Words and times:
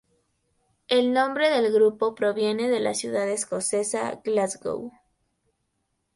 El 0.87 1.13
nombre 1.13 1.51
del 1.51 1.71
grupo 1.71 2.15
proviene 2.15 2.67
de 2.69 2.79
la 2.79 2.95
ciudad 2.95 3.29
escocesa 3.29 4.19
Glasgow. 4.23 4.91